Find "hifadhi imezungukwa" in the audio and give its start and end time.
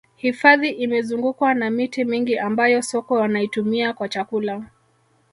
0.15-1.53